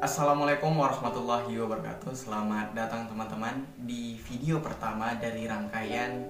Assalamualaikum 0.00 0.80
warahmatullahi 0.80 1.60
wabarakatuh. 1.60 2.16
Selamat 2.16 2.72
datang 2.72 3.04
teman-teman 3.04 3.68
di 3.84 4.16
video 4.16 4.56
pertama 4.56 5.12
dari 5.20 5.44
rangkaian 5.44 6.24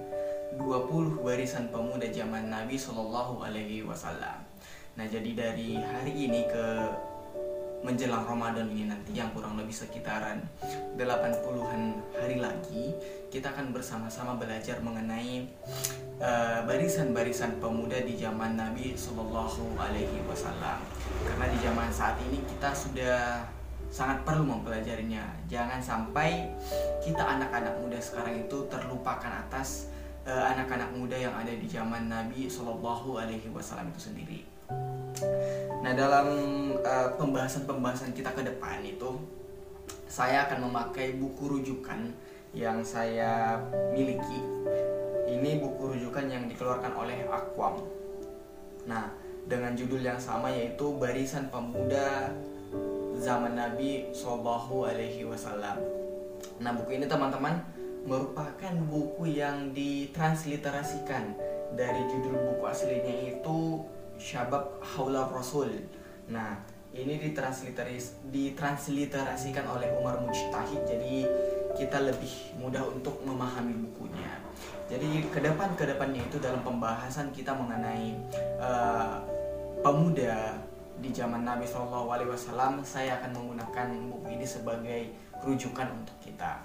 20 0.59 1.23
barisan 1.23 1.71
pemuda 1.71 2.03
zaman 2.11 2.51
Nabi 2.51 2.75
Shallallahu 2.75 3.39
Alaihi 3.39 3.87
Wasallam. 3.87 4.43
Nah 4.99 5.07
jadi 5.07 5.31
dari 5.31 5.79
hari 5.79 6.11
ini 6.11 6.51
ke 6.51 6.67
menjelang 7.79 8.27
Ramadan 8.27 8.67
ini 8.75 8.91
nanti 8.91 9.15
yang 9.15 9.31
kurang 9.31 9.55
lebih 9.55 9.71
sekitaran 9.71 10.43
80-an 10.99 11.95
hari 12.19 12.43
lagi 12.43 12.91
kita 13.31 13.55
akan 13.55 13.71
bersama-sama 13.71 14.35
belajar 14.35 14.83
mengenai 14.83 15.47
eh, 16.19 16.59
barisan-barisan 16.67 17.55
uh, 17.55 17.59
pemuda 17.63 18.03
di 18.03 18.19
zaman 18.19 18.59
Nabi 18.59 18.99
Shallallahu 18.99 19.79
Alaihi 19.79 20.19
Wasallam. 20.27 20.83
Karena 21.23 21.45
di 21.47 21.57
zaman 21.63 21.87
saat 21.87 22.19
ini 22.27 22.43
kita 22.43 22.75
sudah 22.75 23.60
sangat 23.91 24.23
perlu 24.23 24.47
mempelajarinya 24.47 25.27
jangan 25.51 25.83
sampai 25.83 26.47
kita 27.03 27.19
anak-anak 27.19 27.75
muda 27.83 27.99
sekarang 27.99 28.47
itu 28.47 28.57
terlupakan 28.71 29.43
atas 29.45 29.91
eh, 30.23 30.43
anak-anak 30.55 30.89
uh, 30.89 30.95
muda 30.95 31.19
yang 31.19 31.35
ada 31.35 31.51
di 31.51 31.67
zaman 31.67 32.07
Nabi 32.07 32.47
Shallallahu 32.47 33.19
Alaihi 33.19 33.51
Wasallam 33.51 33.91
itu 33.91 34.09
sendiri 34.09 34.41
Nah 35.81 35.91
dalam 35.97 36.27
uh, 36.79 37.09
pembahasan-pembahasan 37.17 38.13
kita 38.13 38.31
ke 38.31 38.41
depan 38.45 38.79
itu 38.85 39.17
saya 40.05 40.45
akan 40.47 40.69
memakai 40.69 41.17
buku 41.17 41.57
rujukan 41.57 42.11
yang 42.51 42.83
saya 42.83 43.55
miliki. 43.95 44.43
Ini 45.31 45.63
buku 45.63 45.95
rujukan 45.95 46.27
yang 46.27 46.43
dikeluarkan 46.51 46.91
oleh 46.91 47.23
Aquam. 47.31 47.79
Nah, 48.83 49.07
dengan 49.47 49.71
judul 49.71 50.03
yang 50.03 50.19
sama 50.19 50.51
yaitu 50.51 50.91
Barisan 50.99 51.47
Pemuda 51.47 52.35
Zaman 53.21 53.53
Nabi 53.53 54.09
Shallallahu 54.09 54.89
Alaihi 54.89 55.21
Wasallam. 55.29 55.77
Nah, 56.57 56.73
buku 56.73 56.97
ini 56.97 57.05
teman-teman 57.05 57.53
merupakan 58.01 58.73
buku 58.89 59.37
yang 59.37 59.69
ditransliterasikan 59.77 61.37
dari 61.77 62.01
judul 62.09 62.33
buku 62.33 62.65
aslinya 62.65 63.37
itu 63.37 63.85
Syabab 64.17 64.81
Haula 64.81 65.29
Rasul. 65.29 65.85
Nah, 66.33 66.65
ini 66.97 67.21
ditransliteris 67.21 68.25
ditransliterasikan 68.33 69.69
oleh 69.69 69.93
Umar 70.01 70.17
Mujtahid 70.25 70.81
jadi 70.89 71.29
kita 71.77 72.01
lebih 72.01 72.57
mudah 72.57 72.83
untuk 72.89 73.21
memahami 73.21 73.85
bukunya. 73.85 74.33
Jadi 74.89 75.29
ke 75.29 75.39
depan 75.39 75.77
ke 75.77 75.85
depannya 75.85 76.25
itu 76.25 76.41
dalam 76.41 76.65
pembahasan 76.65 77.29
kita 77.31 77.53
mengenai 77.53 78.17
uh, 78.57 79.23
pemuda 79.79 80.57
di 81.01 81.09
zaman 81.09 81.41
Nabi 81.41 81.65
Shallallahu 81.65 82.13
Alaihi 82.13 82.29
Wasallam, 82.29 82.85
saya 82.85 83.17
akan 83.17 83.33
menggunakan 83.33 83.87
buku 84.13 84.37
ini 84.37 84.45
sebagai 84.45 85.09
rujukan 85.41 85.89
untuk 85.89 86.13
kita. 86.21 86.61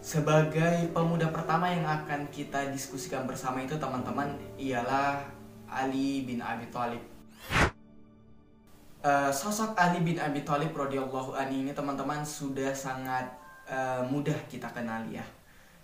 Sebagai 0.00 0.88
pemuda 0.92 1.28
pertama 1.28 1.68
yang 1.68 1.84
akan 1.84 2.28
kita 2.32 2.72
diskusikan 2.72 3.28
bersama 3.28 3.60
itu 3.60 3.76
teman-teman 3.76 4.36
ialah 4.56 5.20
Ali 5.68 6.24
bin 6.24 6.40
Abi 6.40 6.68
Thalib. 6.72 7.00
Uh, 9.04 9.28
sosok 9.28 9.76
Ali 9.76 10.00
bin 10.00 10.16
Abi 10.16 10.40
Thalib 10.44 10.72
radhiyallahu 10.72 11.36
anhu 11.36 11.68
ini 11.68 11.76
teman-teman 11.76 12.24
sudah 12.24 12.72
sangat 12.72 13.28
uh, 13.68 14.00
mudah 14.08 14.36
kita 14.48 14.68
kenal 14.72 15.04
ya. 15.12 15.24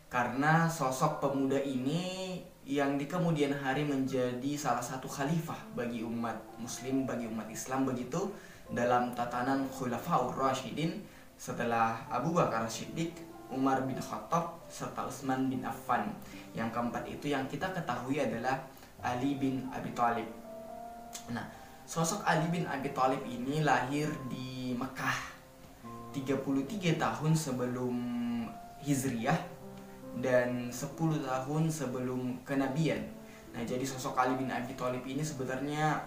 Karena 0.08 0.68
sosok 0.68 1.20
pemuda 1.20 1.60
ini 1.60 2.40
yang 2.70 2.94
di 2.94 3.10
kemudian 3.10 3.50
hari 3.50 3.82
menjadi 3.82 4.54
salah 4.54 4.78
satu 4.78 5.10
khalifah 5.10 5.58
bagi 5.74 6.06
umat 6.06 6.38
muslim, 6.54 7.02
bagi 7.02 7.26
umat 7.26 7.50
Islam 7.50 7.82
begitu 7.82 8.30
dalam 8.70 9.10
tatanan 9.10 9.66
Khulafaur 9.74 10.38
Rashidin 10.38 11.02
setelah 11.34 11.98
Abu 12.06 12.30
Bakar 12.30 12.70
Siddiq, 12.70 13.10
Umar 13.50 13.82
bin 13.90 13.98
Khattab 13.98 14.62
serta 14.70 15.02
Utsman 15.02 15.50
bin 15.50 15.66
Affan. 15.66 16.14
Yang 16.54 16.70
keempat 16.70 17.10
itu 17.10 17.34
yang 17.34 17.42
kita 17.50 17.74
ketahui 17.74 18.22
adalah 18.22 18.62
Ali 19.02 19.34
bin 19.34 19.66
Abi 19.74 19.90
Thalib. 19.90 20.30
Nah, 21.34 21.50
sosok 21.82 22.22
Ali 22.22 22.46
bin 22.54 22.70
Abi 22.70 22.94
Thalib 22.94 23.26
ini 23.26 23.66
lahir 23.66 24.06
di 24.30 24.78
Mekah 24.78 25.18
33 26.14 27.02
tahun 27.02 27.34
sebelum 27.34 27.94
Hijriyah 28.86 29.49
dan 30.18 30.74
10 30.74 31.22
tahun 31.22 31.62
sebelum 31.70 32.42
kenabian. 32.42 33.06
Nah, 33.54 33.62
jadi 33.62 33.82
sosok 33.86 34.18
Ali 34.18 34.34
bin 34.38 34.50
Abi 34.50 34.74
Thalib 34.74 35.06
ini 35.06 35.22
sebenarnya 35.22 36.02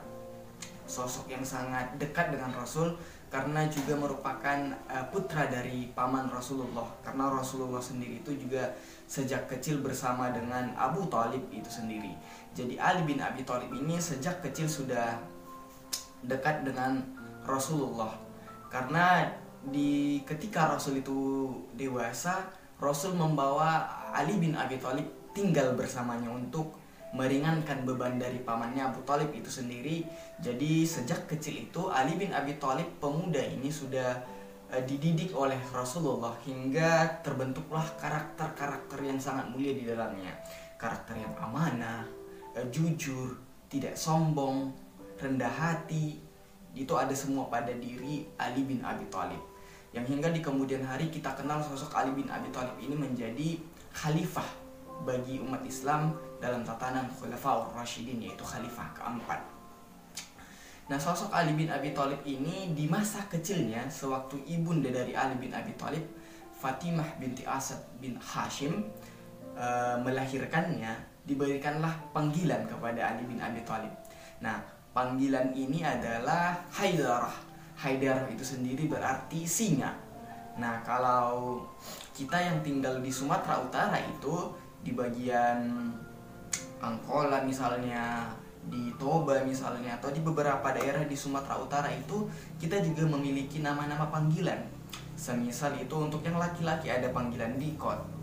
sosok 0.83 1.31
yang 1.31 1.43
sangat 1.43 1.95
dekat 1.95 2.35
dengan 2.35 2.51
Rasul 2.51 2.95
karena 3.31 3.65
juga 3.65 3.97
merupakan 3.97 4.59
uh, 4.91 5.05
putra 5.09 5.49
dari 5.49 5.89
paman 5.95 6.29
Rasulullah. 6.29 6.85
Karena 7.01 7.33
Rasulullah 7.33 7.81
sendiri 7.81 8.21
itu 8.21 8.35
juga 8.37 8.69
sejak 9.09 9.49
kecil 9.49 9.81
bersama 9.81 10.29
dengan 10.29 10.69
Abu 10.77 11.09
Talib 11.09 11.41
itu 11.49 11.65
sendiri. 11.65 12.13
Jadi 12.53 12.77
Ali 12.77 13.01
bin 13.07 13.17
Abi 13.17 13.41
Thalib 13.41 13.73
ini 13.73 13.97
sejak 13.97 14.43
kecil 14.45 14.69
sudah 14.69 15.17
dekat 16.21 16.61
dengan 16.61 17.01
Rasulullah. 17.41 18.13
Karena 18.69 19.25
di 19.63 20.21
ketika 20.27 20.75
Rasul 20.75 20.99
itu 21.01 21.49
dewasa 21.73 22.51
Rasul 22.83 23.16
membawa 23.16 23.88
Ali 24.11 24.35
bin 24.35 24.59
Abi 24.59 24.75
Thalib 24.75 25.07
tinggal 25.31 25.71
bersamanya 25.79 26.27
untuk 26.27 26.83
meringankan 27.16 27.88
beban 27.88 28.19
dari 28.19 28.44
pamannya 28.44 28.91
Abu 28.91 28.99
Talib 29.07 29.31
itu 29.31 29.47
sendiri. 29.47 30.03
Jadi 30.44 30.83
sejak 30.83 31.29
kecil 31.31 31.71
itu 31.71 31.88
Ali 31.88 32.19
bin 32.19 32.35
Abi 32.35 32.59
Thalib 32.59 32.99
pemuda 32.99 33.39
ini 33.39 33.71
sudah 33.71 34.19
uh, 34.67 34.83
dididik 34.83 35.31
oleh 35.31 35.57
Rasulullah 35.71 36.35
hingga 36.44 37.23
terbentuklah 37.23 37.88
karakter-karakter 38.01 39.00
yang 39.00 39.21
sangat 39.21 39.47
mulia 39.47 39.71
di 39.71 39.88
dalamnya. 39.88 40.35
Karakter 40.75 41.15
yang 41.15 41.31
amanah, 41.39 42.03
uh, 42.57 42.67
jujur, 42.67 43.39
tidak 43.71 43.95
sombong, 43.95 44.75
rendah 45.21 45.53
hati. 45.53 46.19
Itu 46.73 46.97
ada 46.97 47.13
semua 47.13 47.47
pada 47.47 47.71
diri 47.71 48.25
Ali 48.41 48.65
bin 48.65 48.81
Abi 48.81 49.05
Thalib. 49.07 49.52
Yang 49.93 50.17
hingga 50.17 50.33
di 50.33 50.41
kemudian 50.41 50.81
hari 50.81 51.13
kita 51.13 51.37
kenal 51.37 51.61
sosok 51.61 51.93
Ali 51.93 52.17
bin 52.17 52.25
Abi 52.25 52.49
Thalib 52.49 52.73
ini 52.81 52.97
menjadi 52.97 53.61
khalifah 53.93 54.49
bagi 55.05 55.37
umat 55.37 55.61
Islam 55.61 56.17
dalam 56.41 56.65
tatanan 56.65 57.05
Khulafaur 57.13 57.69
Rashidin 57.77 58.17
yaitu 58.17 58.41
khalifah 58.41 58.89
keempat. 58.97 59.53
Nah, 60.89 60.99
sosok 60.99 61.31
Ali 61.31 61.55
bin 61.55 61.69
Abi 61.69 61.95
Thalib 61.95 62.25
ini 62.25 62.73
di 62.75 62.89
masa 62.89 63.23
kecilnya 63.29 63.87
sewaktu 63.87 64.41
ibunda 64.49 64.91
dari 64.91 65.15
Ali 65.15 65.37
bin 65.39 65.53
Abi 65.53 65.71
Thalib, 65.79 66.03
Fatimah 66.57 67.21
binti 67.21 67.47
Asad 67.47 67.79
bin 68.03 68.19
Hashim 68.19 68.83
e, 69.55 69.67
melahirkannya, 70.03 70.91
diberikanlah 71.23 72.11
panggilan 72.11 72.67
kepada 72.67 73.15
Ali 73.15 73.23
bin 73.29 73.39
Abi 73.39 73.63
Thalib. 73.63 73.93
Nah, 74.43 74.59
panggilan 74.91 75.55
ini 75.55 75.85
adalah 75.87 76.59
Haidarah. 76.75 77.52
Haidarah 77.83 78.31
itu 78.31 78.47
sendiri 78.47 78.88
berarti 78.88 79.44
singa. 79.44 79.91
Nah, 80.55 80.79
kalau 80.88 81.59
kita 82.16 82.39
yang 82.39 82.63
tinggal 82.63 83.03
di 83.03 83.11
Sumatera 83.11 83.59
Utara 83.59 83.99
itu 83.99 84.55
di 84.79 84.95
bagian 84.95 85.91
Angkola 86.79 87.44
misalnya 87.44 88.31
di 88.63 88.95
Toba 88.95 89.44
misalnya 89.44 89.99
atau 89.99 90.16
di 90.16 90.23
beberapa 90.23 90.71
daerah 90.71 91.03
di 91.03 91.16
Sumatera 91.19 91.59
Utara 91.59 91.91
itu 91.91 92.31
kita 92.55 92.79
juga 92.79 93.03
memiliki 93.03 93.59
nama-nama 93.59 94.07
panggilan. 94.07 94.63
Semisal 95.19 95.75
itu 95.75 95.95
untuk 96.00 96.23
yang 96.23 96.39
laki-laki 96.39 96.88
ada 96.88 97.11
panggilan 97.11 97.59
dikot 97.59 98.13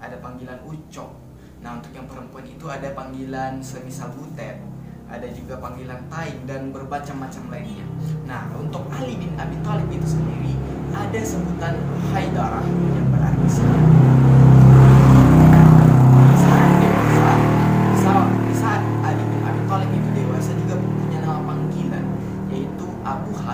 ada 0.00 0.16
panggilan 0.18 0.58
ucok. 0.64 1.12
Nah 1.60 1.76
untuk 1.76 1.92
yang 1.92 2.08
perempuan 2.08 2.48
itu 2.48 2.64
ada 2.66 2.88
panggilan 2.96 3.60
semisal 3.60 4.08
butet 4.16 4.56
ada 5.10 5.26
juga 5.34 5.58
panggilan 5.58 6.06
taing 6.06 6.46
dan 6.46 6.70
bermacam-macam 6.70 7.42
lainnya 7.50 7.86
nah 8.30 8.46
untuk 8.54 8.86
Ali 8.94 9.18
bin 9.18 9.34
Abi 9.34 9.58
Thalib 9.66 9.90
itu 9.90 10.06
sendiri 10.06 10.54
ada 10.94 11.20
sebutan 11.26 11.74
Haidarah 12.14 12.62
yang 12.66 13.08
berarti 13.10 13.46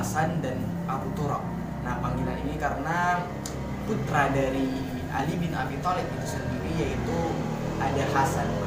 Hasan 0.06 0.40
dan 0.40 0.56
Abu 0.88 1.12
Turab. 1.12 1.44
Nah, 1.84 2.00
panggilan 2.00 2.40
ini 2.48 2.56
karena 2.56 3.20
putra 3.84 4.32
dari 4.32 4.70
Ali 5.12 5.36
bin 5.36 5.52
Abi 5.52 5.76
Thalib 5.84 6.08
itu 6.08 6.36
sendiri 6.40 6.72
yaitu 6.72 7.18
ada 7.76 8.04
Hasan. 8.16 8.65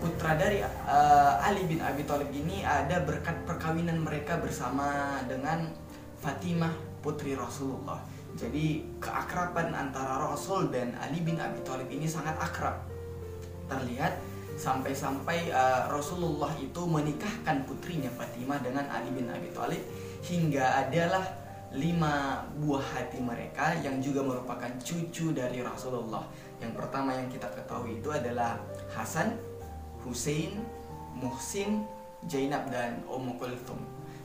Putra 0.00 0.32
dari 0.32 0.64
uh, 0.64 1.44
Ali 1.44 1.68
bin 1.68 1.84
Abi 1.84 2.08
Thalib 2.08 2.32
ini 2.32 2.64
ada 2.64 3.04
berkat 3.04 3.44
perkawinan 3.44 4.00
mereka 4.00 4.40
bersama 4.40 5.20
dengan 5.28 5.68
Fatimah 6.24 6.72
putri 7.04 7.36
Rasulullah. 7.36 8.00
Jadi 8.32 8.96
keakraban 8.96 9.76
antara 9.76 10.24
Rasul 10.24 10.72
dan 10.72 10.96
Ali 11.04 11.20
bin 11.20 11.36
Abi 11.36 11.60
Thalib 11.60 11.92
ini 11.92 12.08
sangat 12.08 12.32
akrab. 12.40 12.80
Terlihat 13.68 14.16
sampai-sampai 14.56 15.52
uh, 15.52 15.92
Rasulullah 15.92 16.56
itu 16.56 16.80
menikahkan 16.88 17.68
putrinya 17.68 18.08
Fatimah 18.16 18.56
dengan 18.64 18.88
Ali 18.88 19.12
bin 19.12 19.28
Abi 19.28 19.52
Thalib 19.52 19.84
hingga 20.24 20.80
adalah 20.80 21.28
lima 21.76 22.42
buah 22.56 22.82
hati 22.96 23.20
mereka 23.20 23.76
yang 23.84 24.00
juga 24.00 24.24
merupakan 24.24 24.72
cucu 24.80 25.36
dari 25.36 25.60
Rasulullah. 25.60 26.24
Yang 26.56 26.72
pertama 26.72 27.12
yang 27.12 27.28
kita 27.28 27.52
ketahui 27.52 28.00
itu 28.00 28.08
adalah 28.10 28.58
Hasan, 28.90 29.49
Hussein, 30.06 30.60
Muhsin, 31.16 31.84
Zainab 32.26 32.68
dan 32.68 33.00
Ummu 33.08 33.36
Kulthum. 33.36 33.80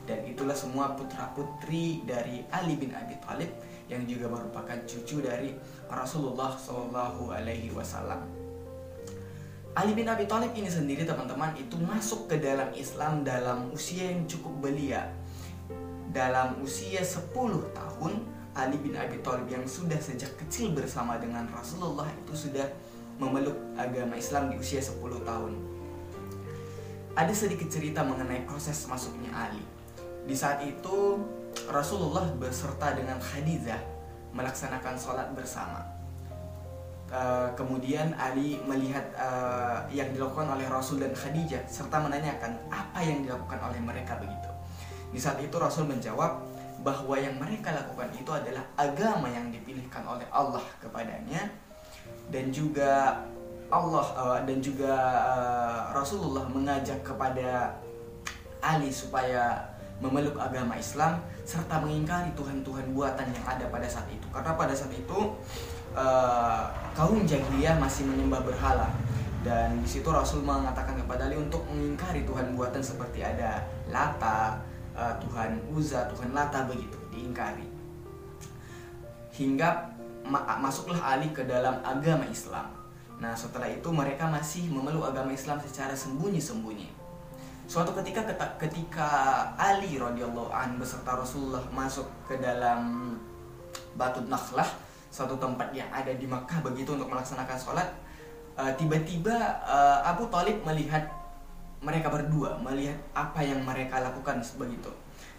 Dan 0.06 0.22
itulah 0.22 0.54
semua 0.54 0.94
putra-putri 0.94 2.06
dari 2.06 2.46
Ali 2.54 2.78
bin 2.78 2.94
Abi 2.94 3.18
Thalib 3.18 3.50
yang 3.90 4.06
juga 4.06 4.30
merupakan 4.30 4.78
cucu 4.86 5.18
dari 5.18 5.50
Rasulullah 5.90 6.54
Shallallahu 6.54 7.34
alaihi 7.34 7.74
wasallam. 7.74 8.22
Ali 9.76 9.92
bin 9.92 10.08
Abi 10.08 10.24
Thalib 10.24 10.56
ini 10.56 10.70
sendiri 10.70 11.04
teman-teman 11.04 11.52
itu 11.58 11.76
masuk 11.82 12.30
ke 12.30 12.40
dalam 12.40 12.72
Islam 12.72 13.26
dalam 13.26 13.68
usia 13.74 14.08
yang 14.08 14.24
cukup 14.24 14.64
belia 14.64 15.10
dalam 16.16 16.56
usia 16.64 17.04
10 17.04 17.28
tahun 17.76 18.12
Ali 18.56 18.80
bin 18.80 18.96
Abi 18.96 19.20
Thalib 19.20 19.52
yang 19.52 19.68
sudah 19.68 20.00
sejak 20.00 20.32
kecil 20.40 20.72
bersama 20.72 21.20
dengan 21.20 21.44
Rasulullah 21.52 22.08
itu 22.08 22.32
sudah 22.32 22.64
memeluk 23.16 23.56
agama 23.76 24.16
Islam 24.16 24.52
di 24.52 24.60
usia 24.60 24.80
10 24.80 25.00
tahun. 25.24 25.52
Ada 27.16 27.32
sedikit 27.32 27.72
cerita 27.72 28.04
mengenai 28.04 28.44
proses 28.44 28.84
masuknya 28.84 29.32
Ali. 29.32 29.64
Di 30.28 30.36
saat 30.36 30.60
itu 30.60 31.16
Rasulullah 31.72 32.28
beserta 32.36 32.92
dengan 32.92 33.16
Khadijah 33.16 33.80
melaksanakan 34.36 34.94
sholat 35.00 35.32
bersama. 35.32 35.80
Uh, 37.06 37.48
kemudian 37.54 38.12
Ali 38.18 38.58
melihat 38.66 39.06
uh, 39.14 39.86
yang 39.88 40.10
dilakukan 40.12 40.50
oleh 40.50 40.66
Rasul 40.66 41.00
dan 41.00 41.14
Khadijah 41.14 41.64
serta 41.70 42.02
menanyakan 42.02 42.58
apa 42.68 43.00
yang 43.00 43.24
dilakukan 43.24 43.62
oleh 43.62 43.80
mereka 43.80 44.18
begitu. 44.20 44.50
Di 45.14 45.22
saat 45.22 45.40
itu 45.40 45.56
Rasul 45.56 45.88
menjawab 45.88 46.42
bahwa 46.84 47.16
yang 47.16 47.40
mereka 47.40 47.72
lakukan 47.72 48.12
itu 48.12 48.28
adalah 48.28 48.66
agama 48.76 49.30
yang 49.32 49.48
dipilihkan 49.48 50.04
oleh 50.04 50.26
Allah 50.28 50.62
kepadanya 50.82 51.48
dan 52.30 52.50
juga 52.50 53.22
Allah 53.66 54.06
uh, 54.14 54.38
dan 54.46 54.58
juga 54.62 54.94
uh, 55.26 55.80
Rasulullah 55.90 56.46
mengajak 56.46 57.02
kepada 57.02 57.74
Ali 58.62 58.90
supaya 58.90 59.74
memeluk 59.98 60.36
agama 60.38 60.76
Islam 60.76 61.22
serta 61.46 61.80
mengingkari 61.82 62.30
Tuhan-Tuhan 62.36 62.92
buatan 62.92 63.26
yang 63.32 63.46
ada 63.46 63.64
pada 63.70 63.88
saat 63.88 64.06
itu 64.12 64.26
karena 64.30 64.52
pada 64.54 64.74
saat 64.76 64.92
itu 64.92 65.18
uh, 65.96 66.68
kaum 66.94 67.24
jahiliyah 67.24 67.78
masih 67.80 68.06
menyembah 68.06 68.44
berhala 68.44 68.92
dan 69.46 69.78
di 69.78 69.86
situ 69.86 70.10
Rasul 70.10 70.42
mengatakan 70.42 70.98
kepada 70.98 71.30
Ali 71.30 71.38
untuk 71.38 71.62
mengingkari 71.70 72.26
Tuhan 72.26 72.58
buatan 72.58 72.82
seperti 72.82 73.22
ada 73.22 73.62
Lata, 73.86 74.58
uh, 74.98 75.14
Tuhan 75.22 75.62
Uza, 75.70 76.10
Tuhan 76.10 76.34
Lata 76.34 76.66
begitu 76.66 76.98
diingkari. 77.14 77.62
Hingga 79.30 79.95
ma 80.26 80.42
masuklah 80.58 80.98
Ali 81.02 81.30
ke 81.30 81.46
dalam 81.46 81.78
agama 81.86 82.26
Islam. 82.26 82.66
Nah, 83.16 83.32
setelah 83.32 83.70
itu 83.70 83.88
mereka 83.88 84.28
masih 84.28 84.68
memeluk 84.68 85.08
agama 85.08 85.32
Islam 85.32 85.56
secara 85.64 85.96
sembunyi-sembunyi. 85.96 86.92
Suatu 87.66 87.90
ketika 87.98 88.22
ketika 88.60 89.08
Ali 89.58 89.98
radhiyallahu 89.98 90.54
an 90.54 90.78
beserta 90.78 91.18
Rasulullah 91.18 91.64
masuk 91.74 92.06
ke 92.28 92.38
dalam 92.38 93.14
Batu 93.98 94.22
Nakhlah, 94.28 94.68
suatu 95.10 95.34
tempat 95.40 95.72
yang 95.72 95.88
ada 95.90 96.12
di 96.12 96.28
Makkah 96.28 96.62
begitu 96.62 96.94
untuk 96.94 97.10
melaksanakan 97.10 97.58
sholat, 97.58 97.88
eh, 98.54 98.72
tiba-tiba 98.78 99.34
uh, 99.66 100.04
Abu 100.04 100.28
Talib 100.30 100.62
melihat 100.62 101.10
mereka 101.82 102.08
berdua 102.08 102.56
melihat 102.60 102.96
apa 103.12 103.40
yang 103.42 103.60
mereka 103.64 104.00
lakukan 104.00 104.40
begitu. 104.56 104.90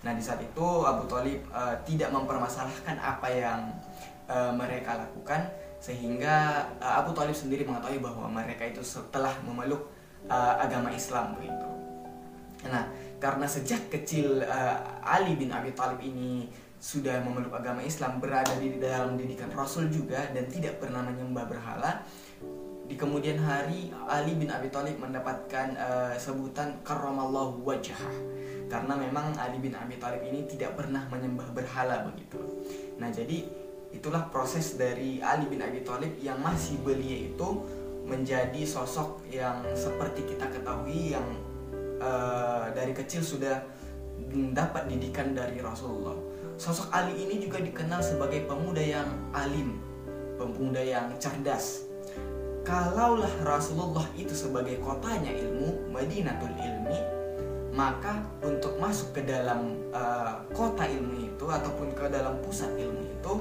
Nah 0.06 0.12
di 0.14 0.22
saat 0.22 0.40
itu 0.42 0.68
Abu 0.86 1.10
Talib 1.10 1.42
uh, 1.50 1.76
tidak 1.84 2.10
mempermasalahkan 2.14 2.96
apa 3.02 3.28
yang 3.32 3.60
uh, 4.30 4.54
mereka 4.54 5.02
lakukan 5.02 5.50
sehingga 5.78 6.68
uh, 6.82 7.02
Abu 7.02 7.14
Talib 7.14 7.34
sendiri 7.34 7.66
mengetahui 7.66 8.02
bahwa 8.02 8.30
mereka 8.30 8.66
itu 8.66 8.82
setelah 8.86 9.34
memeluk 9.44 9.90
uh, 10.30 10.58
agama 10.62 10.94
Islam 10.94 11.38
begitu. 11.38 11.70
Nah 12.70 12.90
karena 13.18 13.46
sejak 13.50 13.90
kecil 13.90 14.46
uh, 14.46 14.78
Ali 15.02 15.34
bin 15.34 15.50
Abi 15.50 15.74
Talib 15.74 16.02
ini 16.02 16.50
sudah 16.78 17.26
memeluk 17.26 17.58
agama 17.58 17.82
Islam 17.82 18.22
berada 18.22 18.54
di 18.62 18.78
dalam 18.78 19.18
didikan 19.18 19.50
Rasul 19.50 19.90
juga 19.90 20.30
dan 20.30 20.46
tidak 20.46 20.78
pernah 20.78 21.02
menyembah 21.02 21.50
berhala 21.50 22.06
di 22.88 22.96
kemudian 22.96 23.36
hari 23.44 23.92
Ali 24.08 24.38
bin 24.40 24.48
Abi 24.48 24.72
Thalib 24.72 24.96
mendapatkan 24.96 25.76
uh, 25.76 26.16
sebutan 26.16 26.80
karramallahu 26.88 27.60
wajah 27.68 28.00
karena 28.68 28.94
memang 29.00 29.36
Ali 29.40 29.60
bin 29.64 29.74
Abi 29.74 29.96
Thalib 30.00 30.24
ini 30.28 30.44
tidak 30.48 30.76
pernah 30.76 31.08
menyembah 31.08 31.52
berhala 31.56 32.08
begitu. 32.12 32.40
Nah, 33.00 33.08
jadi 33.08 33.48
itulah 33.96 34.28
proses 34.28 34.76
dari 34.76 35.24
Ali 35.24 35.48
bin 35.48 35.64
Abi 35.64 35.82
Thalib 35.88 36.20
yang 36.20 36.40
masih 36.44 36.80
belia 36.84 37.32
itu 37.32 37.50
menjadi 38.08 38.64
sosok 38.64 39.24
yang 39.28 39.64
seperti 39.76 40.24
kita 40.24 40.48
ketahui 40.48 41.16
yang 41.16 41.28
uh, 42.00 42.72
dari 42.72 42.96
kecil 42.96 43.20
sudah 43.20 43.64
mendapat 44.32 44.88
didikan 44.88 45.36
dari 45.36 45.60
Rasulullah. 45.60 46.16
Sosok 46.58 46.90
Ali 46.92 47.14
ini 47.28 47.44
juga 47.44 47.62
dikenal 47.62 48.02
sebagai 48.02 48.48
pemuda 48.50 48.82
yang 48.82 49.08
alim, 49.36 49.78
pemuda 50.40 50.82
yang 50.82 51.14
cerdas, 51.22 51.88
kalaulah 52.68 53.32
Rasulullah 53.48 54.04
itu 54.20 54.36
sebagai 54.36 54.76
kotanya 54.84 55.32
ilmu, 55.32 55.88
Madinatul 55.88 56.52
Ilmi, 56.52 56.77
maka 57.78 58.26
untuk 58.42 58.74
masuk 58.82 59.14
ke 59.14 59.22
dalam 59.22 59.78
uh, 59.94 60.42
kota 60.50 60.90
ilmu 60.90 61.30
itu 61.30 61.46
ataupun 61.46 61.94
ke 61.94 62.10
dalam 62.10 62.42
pusat 62.42 62.74
ilmu 62.74 63.06
itu 63.06 63.34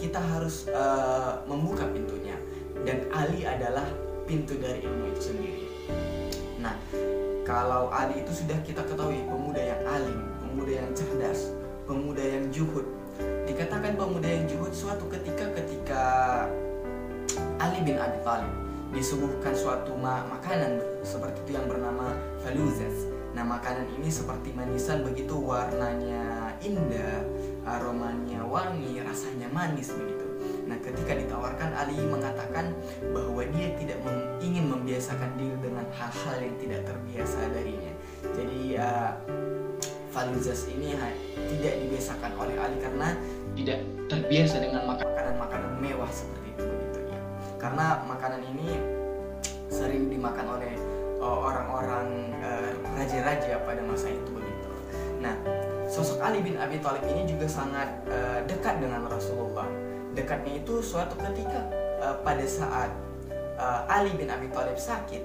kita 0.00 0.16
harus 0.16 0.64
uh, 0.72 1.44
membuka 1.44 1.84
pintunya 1.92 2.40
dan 2.88 3.04
Ali 3.12 3.44
adalah 3.44 3.84
pintu 4.24 4.56
dari 4.56 4.80
ilmu 4.80 5.12
itu 5.12 5.20
sendiri. 5.28 5.64
Nah, 6.56 6.72
kalau 7.44 7.92
Ali 7.92 8.24
itu 8.24 8.32
sudah 8.32 8.56
kita 8.64 8.80
ketahui 8.80 9.20
pemuda 9.28 9.60
yang 9.60 9.82
alim, 9.84 10.18
pemuda 10.40 10.72
yang 10.80 10.90
cerdas, 10.96 11.52
pemuda 11.84 12.24
yang 12.24 12.48
juhud. 12.48 12.88
Dikatakan 13.44 13.92
pemuda 14.00 14.24
yang 14.24 14.44
juhud 14.48 14.72
suatu 14.72 15.04
ketika 15.12 15.52
ketika 15.52 16.02
Ali 17.60 17.84
bin 17.84 18.00
Abi 18.00 18.18
Thalib 18.24 18.52
disuguhkan 18.96 19.52
suatu 19.52 19.92
ma 20.00 20.24
makanan 20.32 20.80
seperti 21.04 21.44
itu 21.44 21.60
yang 21.60 21.68
bernama 21.68 22.16
faluzas. 22.40 23.15
Nah 23.36 23.44
makanan 23.44 23.84
ini 24.00 24.08
seperti 24.08 24.56
manisan 24.56 25.04
begitu 25.04 25.36
warnanya 25.36 26.56
indah, 26.64 27.20
aromanya 27.68 28.40
wangi, 28.48 28.96
rasanya 29.04 29.52
manis 29.52 29.92
begitu. 29.92 30.24
Nah 30.64 30.80
ketika 30.80 31.12
ditawarkan 31.12 31.76
Ali 31.76 32.00
mengatakan 32.00 32.72
bahwa 33.12 33.44
dia 33.52 33.76
tidak 33.76 34.00
ingin 34.40 34.72
membiasakan 34.72 35.36
diri 35.36 35.52
dengan 35.60 35.84
hal-hal 35.92 36.36
yang 36.40 36.56
tidak 36.56 36.80
terbiasa 36.88 37.38
darinya. 37.52 37.92
Jadi 38.24 38.60
uh, 38.80 39.12
faluzas 40.08 40.64
ini 40.72 40.96
tidak 41.36 41.74
dibiasakan 41.84 42.32
oleh 42.40 42.56
Ali 42.56 42.80
karena 42.80 43.12
tidak 43.52 43.84
terbiasa 44.08 44.64
dengan 44.64 44.96
makanan-makanan 44.96 45.76
mewah 45.84 46.08
seperti 46.08 46.36
karena 47.66 47.98
makanan 48.06 48.46
ini 48.54 48.78
sering 49.66 50.06
dimakan 50.06 50.54
oleh 50.54 50.70
orang-orang 51.26 52.32
uh, 52.40 52.70
raja-raja 52.94 53.58
pada 53.66 53.82
masa 53.82 54.10
itu 54.12 54.30
begitu. 54.32 54.68
Nah, 55.20 55.34
sosok 55.90 56.22
Ali 56.22 56.42
bin 56.44 56.54
Abi 56.60 56.78
Thalib 56.78 57.04
ini 57.08 57.26
juga 57.26 57.46
sangat 57.48 57.88
uh, 58.08 58.40
dekat 58.46 58.78
dengan 58.78 59.06
Rasulullah. 59.06 59.66
Dekatnya 60.16 60.62
itu 60.62 60.80
suatu 60.80 61.18
ketika 61.20 61.60
uh, 62.00 62.16
pada 62.24 62.44
saat 62.46 62.90
uh, 63.58 63.84
Ali 63.88 64.14
bin 64.14 64.30
Abi 64.30 64.48
Thalib 64.52 64.78
sakit. 64.78 65.22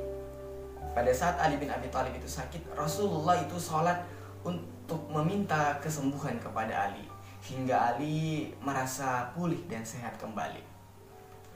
Pada 0.91 1.11
saat 1.15 1.39
Ali 1.39 1.55
bin 1.55 1.71
Abi 1.71 1.87
Thalib 1.87 2.11
itu 2.11 2.27
sakit, 2.27 2.75
Rasulullah 2.75 3.39
itu 3.39 3.55
sholat 3.55 4.03
untuk 4.43 5.07
meminta 5.07 5.79
kesembuhan 5.79 6.35
kepada 6.41 6.91
Ali 6.91 7.07
hingga 7.47 7.95
Ali 7.95 8.51
merasa 8.59 9.31
pulih 9.31 9.63
dan 9.71 9.81
sehat 9.87 10.19
kembali. 10.19 10.61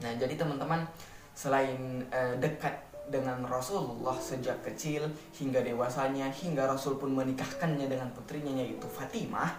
Nah, 0.00 0.12
jadi 0.16 0.34
teman-teman 0.40 0.88
selain 1.36 2.04
uh, 2.08 2.34
dekat 2.40 2.80
dengan 3.06 3.46
Rasulullah 3.46 4.18
sejak 4.18 4.66
kecil 4.66 5.06
hingga 5.38 5.62
dewasanya 5.62 6.26
hingga 6.30 6.66
Rasul 6.66 6.98
pun 6.98 7.14
menikahkannya 7.14 7.86
dengan 7.86 8.10
putrinya 8.10 8.50
yaitu 8.50 8.86
Fatimah. 8.90 9.54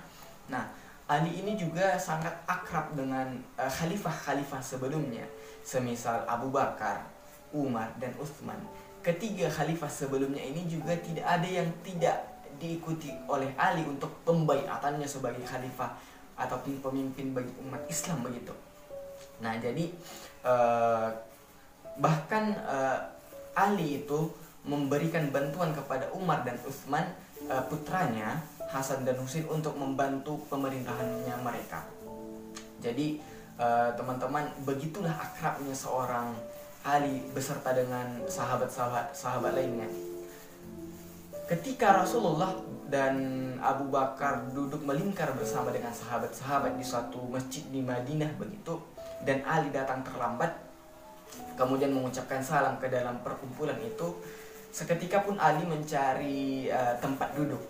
Nah, 0.51 0.67
Ali 1.07 1.39
ini 1.39 1.55
juga 1.55 1.95
sangat 1.95 2.35
akrab 2.43 2.91
dengan 2.91 3.31
eh, 3.55 3.71
khalifah-khalifah 3.71 4.59
uh, 4.59 4.67
sebelumnya, 4.67 5.23
semisal 5.63 6.27
Abu 6.27 6.51
Bakar, 6.51 7.07
Umar 7.55 7.95
dan 7.95 8.11
Utsman. 8.19 8.59
Ketiga 8.99 9.47
khalifah 9.47 9.87
sebelumnya 9.87 10.43
ini 10.43 10.67
juga 10.67 10.91
tidak 10.99 11.23
ada 11.23 11.47
yang 11.47 11.71
tidak 11.79 12.19
diikuti 12.59 13.07
oleh 13.31 13.55
Ali 13.55 13.87
untuk 13.87 14.11
pembaiatannya 14.27 15.07
sebagai 15.07 15.47
khalifah 15.47 15.95
ataupun 16.35 16.83
pemimpin 16.83 17.31
bagi 17.31 17.55
umat 17.63 17.87
Islam 17.87 18.27
begitu. 18.27 18.51
Nah, 19.39 19.55
jadi 19.63 19.87
uh, 20.43 21.07
bahkan 22.03 22.51
uh, 22.67 22.99
Ali 23.57 24.05
itu 24.05 24.29
memberikan 24.61 25.33
bantuan 25.33 25.73
kepada 25.73 26.13
Umar 26.13 26.45
dan 26.45 26.61
Utsman 26.61 27.09
uh, 27.49 27.65
putranya 27.65 28.37
Hasan 28.69 29.01
dan 29.01 29.17
Husain 29.17 29.49
untuk 29.49 29.73
membantu 29.73 30.37
pemerintahannya 30.51 31.35
mereka. 31.41 31.87
Jadi 32.77 33.17
uh, 33.57 33.89
teman-teman 33.97 34.45
begitulah 34.61 35.17
akrabnya 35.17 35.73
seorang 35.73 36.37
Ali 36.85 37.25
beserta 37.33 37.73
dengan 37.73 38.21
sahabat-sahabat 38.29 39.17
sahabat 39.17 39.57
lainnya. 39.57 39.89
Ketika 41.47 42.03
Rasulullah 42.03 42.59
dan 42.91 43.15
Abu 43.63 43.87
Bakar 43.87 44.51
duduk 44.51 44.83
melingkar 44.83 45.31
bersama 45.31 45.71
dengan 45.71 45.95
sahabat-sahabat 45.95 46.75
di 46.75 46.83
suatu 46.83 47.23
masjid 47.31 47.63
di 47.71 47.79
Madinah 47.79 48.35
begitu 48.35 48.83
dan 49.23 49.41
Ali 49.47 49.71
datang 49.71 50.03
terlambat 50.03 50.66
kemudian 51.57 51.89
mengucapkan 51.89 52.39
salam 52.39 52.77
ke 52.77 52.87
dalam 52.87 53.19
perkumpulan 53.25 53.77
itu 53.81 54.21
seketika 54.69 55.25
pun 55.25 55.41
Ali 55.41 55.65
mencari 55.65 56.69
uh, 56.69 56.93
tempat 57.01 57.33
duduk. 57.33 57.61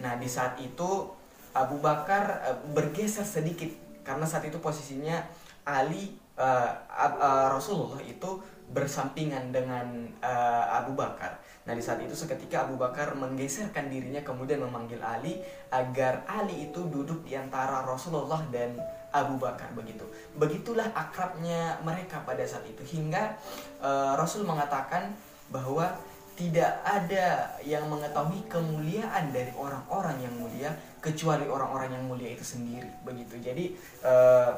Nah 0.00 0.16
di 0.16 0.24
saat 0.30 0.56
itu 0.62 1.10
Abu 1.52 1.76
Bakar 1.82 2.40
uh, 2.46 2.58
bergeser 2.72 3.26
sedikit. 3.26 3.68
Karena 4.00 4.24
saat 4.24 4.48
itu 4.48 4.56
posisinya 4.56 5.20
Ali 5.68 6.16
uh, 6.40 6.72
uh, 6.88 7.46
Rasulullah 7.52 8.00
itu 8.00 8.40
bersampingan 8.68 9.48
dengan 9.48 10.12
uh, 10.20 10.64
Abu 10.76 10.92
Bakar. 10.92 11.40
Nah 11.64 11.72
di 11.72 11.80
saat 11.84 12.00
itu 12.04 12.12
seketika 12.12 12.68
Abu 12.68 12.76
Bakar 12.76 13.16
menggeserkan 13.16 13.88
dirinya 13.88 14.20
kemudian 14.20 14.60
memanggil 14.60 15.00
Ali 15.00 15.40
agar 15.72 16.24
Ali 16.28 16.68
itu 16.68 16.84
duduk 16.88 17.24
di 17.24 17.36
antara 17.36 17.84
Rasulullah 17.84 18.40
dan 18.52 18.76
Abu 19.12 19.40
Bakar 19.40 19.72
begitu. 19.72 20.04
Begitulah 20.36 20.92
akrabnya 20.92 21.80
mereka 21.80 22.20
pada 22.28 22.44
saat 22.44 22.64
itu 22.68 22.84
hingga 22.84 23.40
uh, 23.80 24.16
Rasul 24.20 24.44
mengatakan 24.44 25.16
bahwa 25.48 25.96
tidak 26.38 26.70
ada 26.86 27.50
yang 27.66 27.90
mengetahui 27.90 28.46
kemuliaan 28.46 29.34
dari 29.34 29.50
orang-orang 29.58 30.22
yang 30.22 30.34
mulia 30.38 30.70
kecuali 31.02 31.50
orang-orang 31.50 31.98
yang 31.98 32.04
mulia 32.06 32.30
itu 32.30 32.44
sendiri 32.46 32.86
begitu. 33.02 33.42
Jadi 33.42 33.74
uh, 34.06 34.54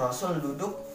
Rasul 0.00 0.40
duduk 0.40 0.87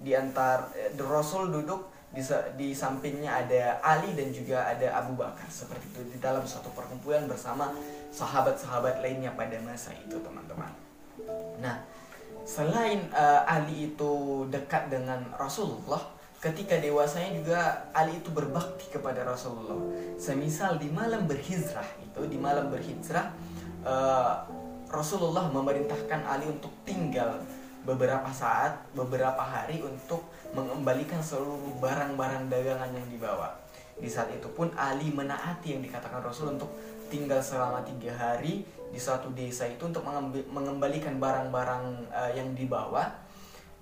di 0.00 0.12
antar 0.12 0.72
eh, 0.76 0.92
Rasul 1.00 1.52
duduk 1.52 1.92
di, 2.12 2.22
di 2.56 2.68
sampingnya 2.72 3.44
ada 3.44 3.82
Ali 3.84 4.16
dan 4.16 4.32
juga 4.32 4.64
ada 4.64 5.04
Abu 5.04 5.18
Bakar 5.20 5.48
seperti 5.52 5.90
itu 5.92 6.00
di 6.16 6.18
dalam 6.22 6.44
suatu 6.48 6.72
perkumpulan 6.72 7.28
bersama 7.28 7.72
sahabat-sahabat 8.14 9.04
lainnya 9.04 9.34
pada 9.36 9.60
masa 9.60 9.92
itu 9.92 10.16
teman-teman. 10.22 10.72
Nah, 11.60 11.84
selain 12.48 13.04
uh, 13.12 13.44
Ali 13.44 13.92
itu 13.92 14.44
dekat 14.48 14.88
dengan 14.88 15.28
Rasulullah, 15.36 16.00
ketika 16.40 16.80
dewasanya 16.80 17.36
juga 17.36 17.58
Ali 17.92 18.16
itu 18.16 18.32
berbakti 18.32 18.88
kepada 18.88 19.26
Rasulullah. 19.26 19.76
Semisal 20.16 20.80
di 20.80 20.88
malam 20.88 21.28
berhijrah 21.28 21.86
itu 22.00 22.20
di 22.30 22.38
malam 22.40 22.72
berhijrah 22.72 23.28
uh, 23.84 24.46
Rasulullah 24.88 25.50
memerintahkan 25.50 26.24
Ali 26.24 26.46
untuk 26.48 26.72
tinggal 26.86 27.42
beberapa 27.86 28.26
saat, 28.34 28.82
beberapa 28.92 29.40
hari 29.40 29.78
untuk 29.80 30.26
mengembalikan 30.52 31.22
seluruh 31.22 31.78
barang-barang 31.78 32.50
dagangan 32.50 32.90
yang 32.90 33.06
dibawa. 33.06 33.54
Di 33.96 34.10
saat 34.10 34.28
itu 34.34 34.50
pun 34.52 34.68
Ali 34.76 35.08
menaati 35.08 35.78
yang 35.78 35.80
dikatakan 35.80 36.20
Rasul 36.20 36.58
untuk 36.58 36.68
tinggal 37.08 37.38
selama 37.38 37.80
tiga 37.86 38.12
hari 38.12 38.66
di 38.90 38.98
suatu 38.98 39.30
desa 39.32 39.64
itu 39.70 39.86
untuk 39.86 40.02
mengembalikan 40.50 41.16
barang-barang 41.16 41.84
uh, 42.10 42.30
yang 42.34 42.52
dibawa 42.52 43.08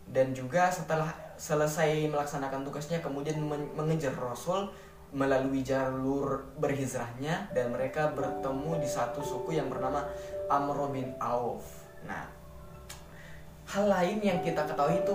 dan 0.05 0.37
juga 0.37 0.69
setelah 0.69 1.09
selesai 1.41 2.07
melaksanakan 2.13 2.63
tugasnya 2.63 3.01
kemudian 3.01 3.41
mengejar 3.75 4.13
Rasul 4.15 4.69
melalui 5.15 5.63
jalur 5.63 6.43
berhijrahnya 6.59 7.55
dan 7.55 7.71
mereka 7.71 8.11
bertemu 8.13 8.83
di 8.83 8.89
satu 8.91 9.23
suku 9.23 9.57
yang 9.57 9.71
bernama 9.71 10.03
Amr 10.51 10.91
bin 10.91 11.15
Auf. 11.23 11.63
Nah, 12.05 12.27
hal 13.75 13.91
lain 13.91 14.23
yang 14.23 14.39
kita 14.39 14.63
ketahui 14.71 15.03
itu 15.03 15.15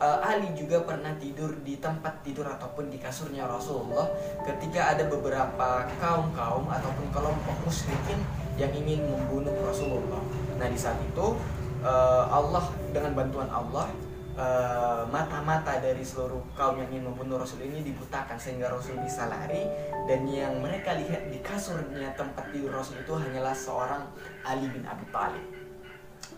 uh, 0.00 0.24
Ali 0.24 0.48
juga 0.56 0.80
pernah 0.80 1.12
tidur 1.20 1.52
di 1.60 1.76
tempat 1.76 2.24
tidur 2.24 2.48
ataupun 2.48 2.88
di 2.88 2.96
kasurnya 2.96 3.44
Rasulullah 3.44 4.08
ketika 4.48 4.96
ada 4.96 5.04
beberapa 5.04 5.84
kaum-kaum 6.00 6.72
ataupun 6.72 7.06
kelompok 7.12 7.56
musyrikin 7.68 8.24
yang 8.56 8.72
ingin 8.72 9.04
membunuh 9.04 9.52
Rasulullah. 9.60 10.24
Nah 10.56 10.66
di 10.72 10.78
saat 10.80 10.96
itu 11.04 11.36
uh, 11.84 12.24
Allah 12.32 12.64
dengan 12.96 13.12
bantuan 13.12 13.48
Allah 13.48 13.88
eh, 14.32 15.04
mata-mata 15.12 15.76
uh, 15.76 15.80
dari 15.80 16.00
seluruh 16.00 16.40
kaum 16.56 16.80
yang 16.80 16.88
ingin 16.88 17.12
membunuh 17.12 17.36
Rasul 17.40 17.60
ini 17.68 17.84
dibutakan 17.84 18.40
sehingga 18.40 18.72
Rasul 18.72 18.96
bisa 19.04 19.28
lari 19.28 19.68
dan 20.08 20.24
yang 20.24 20.56
mereka 20.60 20.96
lihat 20.96 21.28
di 21.28 21.36
kasurnya 21.44 22.16
tempat 22.16 22.48
tidur 22.48 22.72
Rasul 22.72 23.04
itu 23.04 23.12
hanyalah 23.12 23.52
seorang 23.52 24.08
Ali 24.44 24.72
bin 24.72 24.88
Abi 24.88 25.04
Thalib 25.12 25.61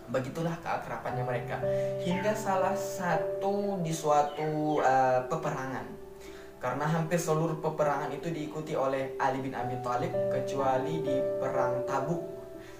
begitulah 0.09 0.55
keakrabannya 0.61 1.23
mereka. 1.25 1.57
Hingga 2.01 2.33
salah 2.37 2.77
satu 2.77 3.79
di 3.81 3.93
suatu 3.93 4.79
uh, 4.81 5.25
peperangan. 5.29 5.87
Karena 6.57 6.85
hampir 6.89 7.21
seluruh 7.21 7.61
peperangan 7.61 8.09
itu 8.09 8.33
diikuti 8.33 8.73
oleh 8.73 9.13
Ali 9.21 9.37
bin 9.43 9.53
Abi 9.53 9.77
Thalib 9.85 10.09
kecuali 10.33 11.03
di 11.05 11.15
perang 11.37 11.85
Tabuk. 11.85 12.21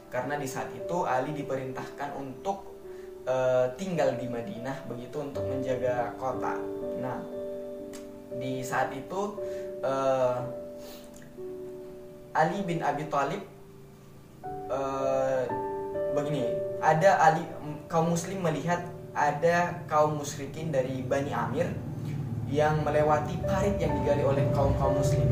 Karena 0.09 0.39
di 0.39 0.47
saat 0.49 0.73
itu 0.73 1.05
Ali 1.05 1.35
diperintahkan 1.37 2.17
untuk 2.17 2.75
uh, 3.29 3.69
tinggal 3.77 4.15
di 4.17 4.25
Madinah 4.25 4.89
begitu 4.89 5.21
untuk 5.21 5.45
menjaga 5.45 6.17
kota. 6.17 6.57
Nah 6.97 7.19
di 8.35 8.59
saat 8.65 8.91
itu 8.91 9.37
uh, 9.85 10.39
Ali 12.35 12.65
bin 12.67 12.81
Abi 12.81 13.05
Thalib 13.07 13.43
uh, 14.67 15.45
begini 16.15 16.64
ada 16.85 17.09
ali 17.17 17.41
kaum 17.89 18.13
muslim 18.13 18.45
melihat 18.45 18.85
ada 19.17 19.81
kaum 19.89 20.21
musyrikin 20.21 20.69
dari 20.69 21.01
Bani 21.01 21.33
Amir 21.33 21.73
yang 22.45 22.85
melewati 22.85 23.41
parit 23.41 23.81
yang 23.81 23.89
digali 23.97 24.21
oleh 24.21 24.45
kaum 24.53 24.77
kaum 24.77 25.01
muslim 25.01 25.25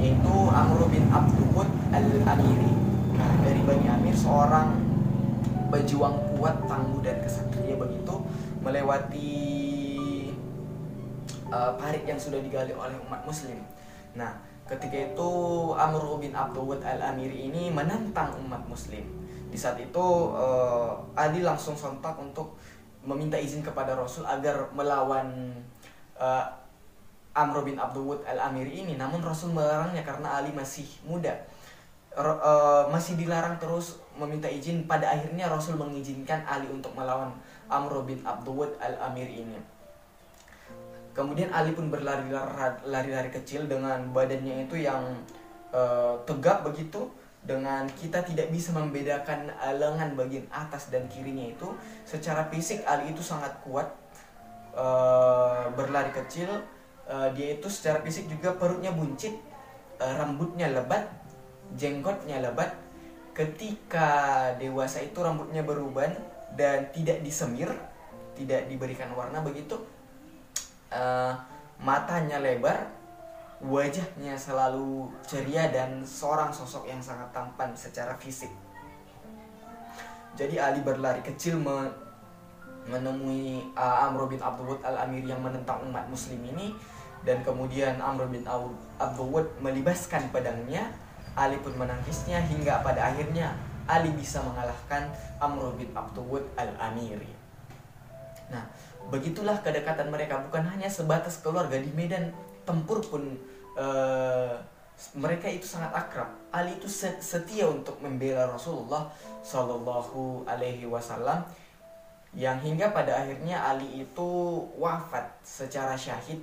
yaitu 0.00 0.36
Amr 0.48 0.88
bin 0.88 1.04
Abdul 1.12 1.68
al-Amiri. 1.92 2.72
Nah 3.12 3.32
dari 3.44 3.60
Bani 3.68 3.86
Amir 3.92 4.16
seorang 4.16 4.80
pejuang 5.68 6.16
kuat 6.32 6.56
tangguh 6.64 7.04
dan 7.04 7.20
kesatria 7.20 7.76
begitu 7.76 8.24
melewati 8.64 9.32
uh, 11.52 11.76
parit 11.76 12.08
yang 12.08 12.16
sudah 12.16 12.40
digali 12.40 12.72
oleh 12.72 12.96
umat 13.04 13.28
muslim. 13.28 13.60
Nah 14.16 14.40
ketika 14.64 15.12
itu 15.12 15.30
Amr 15.76 16.00
bin 16.16 16.32
Abdul 16.32 16.80
al-Amiri 16.80 17.52
ini 17.52 17.68
menantang 17.68 18.40
umat 18.40 18.64
muslim 18.64 19.23
di 19.54 19.58
saat 19.62 19.78
itu 19.78 20.06
uh, 20.34 20.98
Ali 21.14 21.46
langsung 21.46 21.78
sontak 21.78 22.18
untuk 22.18 22.58
meminta 23.06 23.38
izin 23.38 23.62
kepada 23.62 23.94
Rasul 23.94 24.26
agar 24.26 24.66
melawan 24.74 25.54
uh, 26.18 26.42
Amr 27.30 27.62
bin 27.62 27.78
Abdul 27.78 28.18
al-Amiri 28.26 28.82
ini. 28.82 28.98
Namun 28.98 29.22
Rasul 29.22 29.54
melarangnya 29.54 30.02
karena 30.02 30.42
Ali 30.42 30.50
masih 30.50 30.90
muda. 31.06 31.30
Uh, 32.18 32.90
masih 32.90 33.14
dilarang 33.14 33.54
terus 33.62 34.02
meminta 34.18 34.50
izin. 34.50 34.90
Pada 34.90 35.14
akhirnya 35.14 35.46
Rasul 35.46 35.78
mengizinkan 35.78 36.42
Ali 36.50 36.66
untuk 36.66 36.90
melawan 36.98 37.30
Amr 37.70 38.02
bin 38.02 38.18
Abdul 38.26 38.74
al-Amiri 38.82 39.46
ini. 39.46 39.58
Kemudian 41.14 41.54
Ali 41.54 41.78
pun 41.78 41.94
berlari-lari 41.94 43.30
kecil 43.30 43.70
dengan 43.70 44.02
badannya 44.10 44.66
itu 44.66 44.82
yang 44.82 45.14
uh, 45.70 46.18
tegak 46.26 46.66
begitu 46.66 47.06
dengan 47.44 47.84
kita 47.92 48.24
tidak 48.24 48.48
bisa 48.48 48.72
membedakan 48.72 49.52
lengan 49.76 50.16
bagian 50.16 50.48
atas 50.48 50.88
dan 50.88 51.04
kirinya 51.12 51.44
itu 51.44 51.68
secara 52.08 52.48
fisik 52.48 52.80
Ali 52.88 53.12
itu 53.12 53.20
sangat 53.20 53.52
kuat 53.60 53.92
e, 54.72 54.86
berlari 55.76 56.08
kecil 56.16 56.48
e, 57.04 57.16
dia 57.36 57.60
itu 57.60 57.68
secara 57.68 58.00
fisik 58.00 58.32
juga 58.32 58.56
perutnya 58.56 58.96
buncit 58.96 59.36
e, 60.00 60.04
rambutnya 60.04 60.72
lebat 60.72 61.04
jenggotnya 61.76 62.40
lebat. 62.40 62.72
Ketika 63.34 64.08
dewasa 64.56 65.02
itu 65.02 65.18
rambutnya 65.18 65.66
beruban 65.66 66.14
dan 66.54 66.88
tidak 66.94 67.20
disemir 67.20 67.68
tidak 68.34 68.66
diberikan 68.72 69.12
warna 69.12 69.44
begitu 69.44 69.84
e, 70.88 71.02
matanya 71.82 72.40
lebar 72.40 73.03
wajahnya 73.62 74.34
selalu 74.34 75.10
ceria 75.22 75.70
dan 75.70 76.02
seorang 76.02 76.50
sosok 76.50 76.90
yang 76.90 76.98
sangat 76.98 77.30
tampan 77.30 77.70
secara 77.76 78.16
fisik. 78.18 78.50
Jadi 80.34 80.58
Ali 80.58 80.82
berlari 80.82 81.22
kecil 81.22 81.62
me 81.62 81.86
menemui 82.84 83.64
uh, 83.72 84.04
Amr 84.10 84.28
bin 84.28 84.40
Abdul 84.42 84.76
al-Amir 84.84 85.24
yang 85.24 85.40
menentang 85.40 85.80
umat 85.88 86.04
muslim 86.12 86.36
ini 86.44 86.76
dan 87.24 87.40
kemudian 87.40 87.96
Amr 87.96 88.28
bin 88.28 88.44
Abdul 88.44 89.48
melibaskan 89.64 90.28
pedangnya 90.28 90.92
Ali 91.34 91.56
pun 91.64 91.72
menangisnya 91.74 92.44
hingga 92.44 92.84
pada 92.84 93.10
akhirnya 93.10 93.56
Ali 93.88 94.12
bisa 94.12 94.44
mengalahkan 94.44 95.08
Amr 95.40 95.72
bin 95.80 95.90
Abdul 95.96 96.44
al-Amiri. 96.60 97.32
Nah, 98.52 98.68
begitulah 99.08 99.60
kedekatan 99.64 100.12
mereka 100.12 100.44
bukan 100.44 100.64
hanya 100.68 100.88
sebatas 100.88 101.40
keluarga 101.40 101.80
di 101.80 101.88
medan 101.96 102.32
tempur 102.64 103.00
pun 103.04 103.22
uh, 103.76 104.56
mereka 105.14 105.50
itu 105.50 105.66
sangat 105.66 105.92
akrab. 105.94 106.30
Ali 106.54 106.74
itu 106.78 106.86
setia 107.20 107.66
untuk 107.66 107.98
membela 108.00 108.46
Rasulullah 108.48 109.10
Shallallahu 109.42 110.46
Alaihi 110.46 110.86
Wasallam 110.86 111.44
yang 112.34 112.58
hingga 112.58 112.90
pada 112.90 113.22
akhirnya 113.22 113.62
Ali 113.62 114.06
itu 114.06 114.30
wafat 114.78 115.30
secara 115.46 115.94
syahid 115.94 116.42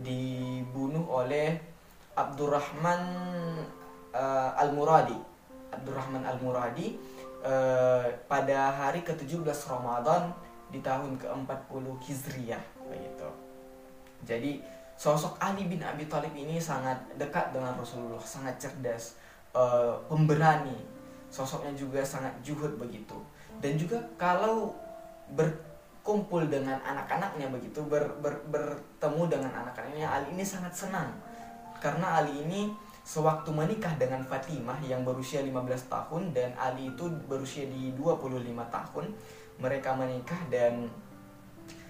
dibunuh 0.00 1.04
oleh 1.08 1.60
Abdurrahman 2.16 3.00
uh, 4.16 4.60
Al-Muradi. 4.60 5.16
Abdurrahman 5.72 6.24
Al-Muradi 6.24 6.96
uh, 7.44 8.08
pada 8.28 8.72
hari 8.72 9.04
ke-17 9.04 9.44
Ramadan 9.68 10.32
di 10.72 10.80
tahun 10.80 11.20
ke-40 11.20 11.84
Hijriah 12.00 12.64
begitu. 12.88 13.28
Jadi 14.24 14.52
sosok 14.96 15.36
Ali 15.36 15.68
bin 15.68 15.84
Abi 15.84 16.08
Thalib 16.08 16.32
ini 16.32 16.56
sangat 16.56 16.96
dekat 17.20 17.52
dengan 17.52 17.76
Rasulullah, 17.76 18.20
sangat 18.20 18.56
cerdas, 18.56 19.20
uh, 19.52 19.92
pemberani. 20.08 20.76
Sosoknya 21.28 21.76
juga 21.76 22.00
sangat 22.00 22.32
juhud 22.40 22.80
begitu. 22.80 23.20
Dan 23.60 23.76
juga 23.76 24.00
kalau 24.16 24.72
berkumpul 25.36 26.48
dengan 26.48 26.80
anak-anaknya 26.80 27.52
begitu, 27.52 27.84
ber, 27.84 28.08
ber, 28.24 28.40
bertemu 28.48 29.22
dengan 29.28 29.52
anak-anaknya, 29.52 30.08
Ali 30.08 30.32
ini 30.32 30.44
sangat 30.44 30.72
senang. 30.72 31.12
Karena 31.76 32.16
Ali 32.16 32.32
ini 32.40 32.72
sewaktu 33.04 33.52
menikah 33.52 33.94
dengan 34.00 34.24
Fatimah 34.24 34.80
yang 34.82 35.04
berusia 35.04 35.44
15 35.44 35.92
tahun 35.92 36.22
dan 36.32 36.56
Ali 36.56 36.90
itu 36.90 37.04
berusia 37.28 37.68
di 37.68 37.92
25 37.94 38.32
tahun, 38.72 39.04
mereka 39.60 39.92
menikah 39.92 40.40
dan 40.48 40.88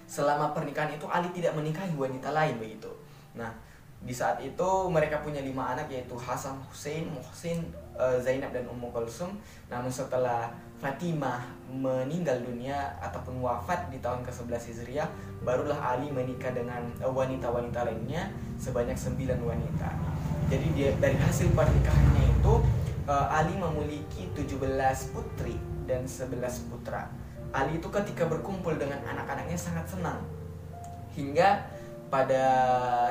selama 0.07 0.55
pernikahan 0.55 0.93
itu 0.95 1.09
Ali 1.09 1.29
tidak 1.33 1.57
menikahi 1.57 1.93
wanita 1.97 2.31
lain 2.31 2.61
begitu. 2.61 2.89
Nah, 3.37 3.53
di 3.97 4.13
saat 4.13 4.37
itu 4.41 4.69
mereka 4.89 5.25
punya 5.25 5.41
lima 5.41 5.73
anak 5.73 5.89
yaitu 5.89 6.13
Hasan, 6.13 6.57
Hussein, 6.69 7.09
Muhsin, 7.09 7.65
uh, 7.97 8.17
Zainab 8.21 8.53
dan 8.53 8.69
Ummu 8.69 8.93
Kulsum. 8.93 9.33
Namun 9.69 9.89
setelah 9.89 10.53
Fatimah 10.77 11.41
meninggal 11.65 12.45
dunia 12.45 12.93
ataupun 13.01 13.41
wafat 13.41 13.89
di 13.89 13.97
tahun 13.97 14.21
ke-11 14.21 14.61
Hijriah, 14.69 15.09
barulah 15.41 15.77
Ali 15.81 16.13
menikah 16.13 16.53
dengan 16.53 16.85
eh, 17.01 17.09
wanita-wanita 17.09 17.81
lainnya 17.89 18.29
sebanyak 18.61 18.93
sembilan 18.93 19.41
wanita. 19.41 19.89
Jadi 20.53 20.67
dia 20.77 20.93
dari 21.01 21.17
hasil 21.17 21.49
pernikahannya 21.57 22.23
itu 22.29 22.53
uh, 23.09 23.27
Ali 23.33 23.57
memiliki 23.57 24.29
17 24.37 24.61
putri 25.17 25.57
dan 25.89 26.05
11 26.05 26.69
putra. 26.69 27.09
Ali 27.49 27.81
itu 27.81 27.89
ketika 27.89 28.29
berkumpul 28.29 28.77
dengan 28.77 29.01
anak-anaknya 29.01 29.57
sangat 29.57 29.89
senang. 29.89 30.21
Hingga 31.17 31.65
pada 32.07 32.43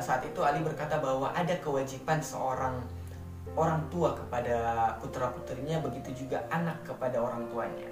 saat 0.00 0.24
itu 0.24 0.40
Ali 0.40 0.64
berkata 0.64 0.96
bahwa 1.00 1.28
ada 1.36 1.52
kewajiban 1.60 2.20
seorang 2.20 2.80
orang 3.56 3.80
tua 3.88 4.12
kepada 4.12 4.88
putra-putrinya 5.00 5.80
begitu 5.80 6.24
juga 6.24 6.44
anak 6.52 6.84
kepada 6.84 7.20
orang 7.20 7.48
tuanya. 7.48 7.88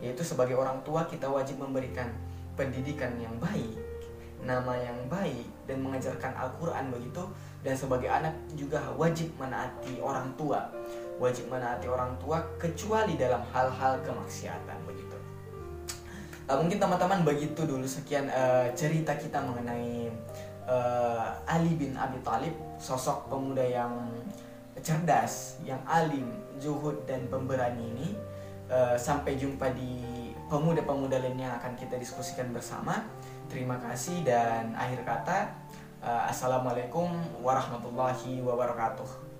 Yaitu 0.00 0.24
sebagai 0.24 0.56
orang 0.56 0.80
tua 0.84 1.04
kita 1.08 1.28
wajib 1.28 1.60
memberikan 1.60 2.08
pendidikan 2.56 3.16
yang 3.20 3.32
baik, 3.40 3.76
nama 4.44 4.76
yang 4.76 4.96
baik 5.08 5.48
dan 5.68 5.80
mengajarkan 5.80 6.32
Al-Qur'an 6.36 6.92
begitu 6.92 7.24
dan 7.64 7.76
sebagai 7.76 8.08
anak 8.08 8.34
juga 8.56 8.80
wajib 8.96 9.32
menaati 9.36 10.00
orang 10.00 10.32
tua. 10.36 10.68
Wajib 11.20 11.52
menaati 11.52 11.86
orang 11.86 12.16
tua 12.18 12.40
kecuali 12.58 13.14
dalam 13.14 13.44
hal-hal 13.52 14.00
kemaksiatan 14.02 14.80
begitu 14.88 15.21
uh, 16.48 16.56
mungkin 16.58 16.78
teman-teman 16.78 17.22
begitu 17.26 17.66
dulu 17.66 17.84
sekian 17.84 18.30
uh, 18.32 18.70
cerita 18.74 19.14
kita 19.14 19.42
mengenai 19.42 20.10
uh, 20.66 21.36
Ali 21.46 21.74
bin 21.76 21.94
Abi 21.94 22.18
Thalib 22.24 22.54
sosok 22.78 23.30
pemuda 23.30 23.62
yang 23.62 23.92
cerdas 24.80 25.62
yang 25.62 25.78
alim 25.84 26.26
juhud 26.58 27.04
dan 27.04 27.28
pemberani 27.28 27.82
ini. 27.94 28.08
Uh, 28.72 28.96
sampai 28.96 29.36
jumpa 29.36 29.68
di 29.76 30.24
pemuda-pemuda 30.48 31.20
lain 31.20 31.36
yang 31.36 31.52
akan 31.60 31.76
kita 31.76 32.00
diskusikan 32.00 32.48
bersama. 32.56 33.04
Terima 33.52 33.76
kasih 33.76 34.24
dan 34.24 34.72
akhir 34.72 35.04
kata 35.04 35.52
uh, 36.00 36.28
assalamualaikum 36.28 37.08
warahmatullahi 37.44 38.40
wabarakatuh 38.40 39.31